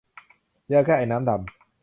[0.71, 1.41] ยาแก้ไอน้ำดำ